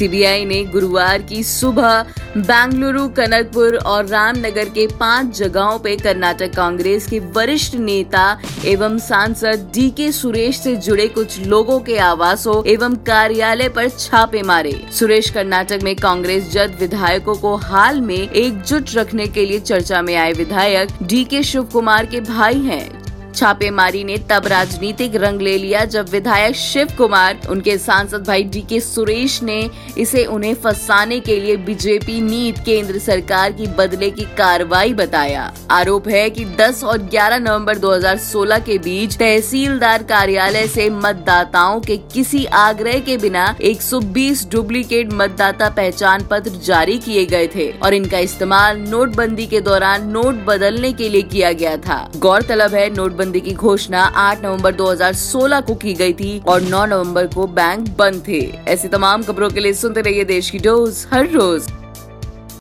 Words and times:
CBI 0.00 0.44
ने 0.44 0.62
गुरुवार 0.64 1.22
की 1.22 1.42
सुबह 1.42 2.02
बेंगलुरु, 2.36 3.06
कनकपुर 3.08 3.76
और 3.76 4.06
रामनगर 4.06 4.68
के 4.68 4.86
पाँच 5.00 5.36
जगहों 5.38 5.78
पे 5.78 5.96
कर्नाटक 5.96 6.54
कांग्रेस 6.54 7.06
के 7.06 7.18
वरिष्ठ 7.34 7.74
नेता 7.74 8.24
एवं 8.64 8.96
सांसद 8.98 9.70
डी 9.74 9.88
के 9.90 10.10
सुरेश 10.12 10.60
से 10.60 10.74
जुड़े 10.76 11.06
कुछ 11.08 11.38
लोगों 11.46 11.78
के 11.80 11.98
आवासों 11.98 12.62
एवं 12.66 12.94
कार्यालय 13.06 13.68
पर 13.68 13.88
छापे 13.88 14.42
मारे। 14.42 14.72
सुरेश 14.98 15.30
कर्नाटक 15.30 15.82
में 15.82 15.94
कांग्रेस 15.96 16.50
जद 16.52 16.76
विधायकों 16.80 17.34
को 17.34 17.54
हाल 17.56 18.00
में 18.00 18.16
एकजुट 18.16 18.94
रखने 18.94 19.26
के 19.26 19.46
लिए 19.46 19.60
चर्चा 19.60 20.02
में 20.02 20.14
आए 20.16 20.32
विधायक 20.32 20.96
डी 21.02 21.24
के 21.24 21.42
शिव 21.42 21.64
कुमार 21.64 22.06
के 22.06 22.20
भाई 22.20 22.58
हैं। 22.62 22.99
छापेमारी 23.40 24.02
ने 24.04 24.16
तब 24.30 24.46
राजनीतिक 24.46 25.14
रंग 25.16 25.40
ले 25.40 25.56
लिया 25.58 25.84
जब 25.84 26.08
विधायक 26.08 26.56
शिव 26.56 26.88
कुमार, 26.98 27.38
उनके 27.50 27.76
सांसद 27.78 28.24
भाई 28.26 28.42
डी 28.44 28.60
के 28.60 28.80
सुरेश 28.80 29.42
ने 29.42 29.58
इसे 29.98 30.24
उन्हें 30.24 30.54
फंसाने 30.54 31.18
के 31.20 31.38
लिए 31.40 31.56
बीजेपी 31.56 32.20
नीत 32.20 32.58
केंद्र 32.58 32.98
सरकार 32.98 33.52
की 33.52 33.66
बदले 33.78 34.10
की 34.10 34.24
कार्रवाई 34.38 34.92
बताया। 34.94 35.52
आरोप 35.70 36.08
है 36.08 36.28
कि 36.30 36.44
10 36.56 36.82
और 36.84 36.98
11 37.08 37.38
नवंबर 37.38 37.78
2016 37.78 38.60
के 38.60 38.76
बीच 38.78 39.16
तहसीलदार 39.16 40.02
कार्यालय 40.02 40.66
से 40.66 40.88
मतदाताओं 40.90 41.80
के 41.80 41.96
किसी 42.14 42.44
आग्रह 42.56 42.98
के 43.00 43.16
बिना 43.16 43.46
120 43.62 44.44
डुप्लीकेट 44.50 45.12
मतदाता 45.12 45.68
पहचान 45.70 46.26
पत्र 46.30 46.50
जारी 46.64 46.98
किए 46.98 47.24
गए 47.26 47.46
थे 47.46 47.70
और 47.78 47.94
इनका 47.94 48.18
इस्तेमाल 48.18 48.84
नोटबंदी 48.88 49.46
के 49.46 49.60
दौरान 49.60 50.06
नोट 50.10 50.44
बदलने 50.46 50.92
के 50.92 51.08
लिए 51.08 51.22
किया 51.32 51.52
गया 51.54 51.76
था। 51.78 51.98
गौरतलब 52.18 52.74
है 52.74 52.88
नोट 52.94 53.18
नोटबंदी 53.30 53.40
की 53.40 53.54
घोषणा 53.54 54.02
8 54.16 54.42
नवंबर 54.42 54.74
2016 54.74 55.60
को 55.60 55.74
की 55.74 55.94
गई 55.94 56.12
थी 56.12 56.38
और 56.48 56.62
9 56.62 56.84
नवंबर 56.86 57.26
को 57.26 57.46
बैंक 57.48 57.88
बंद 57.98 58.22
थे। 58.28 58.40
ऐसी 58.68 58.88
तमाम 58.88 59.22
खबरों 59.22 59.50
के 59.50 59.60
लिए 59.60 59.72
सुनते 59.74 60.00
रहिए 60.00 60.24
देश 60.26 60.50
की 60.50 60.58
डोज 60.58 61.06
हर 61.12 61.28
रोज। 61.30 61.68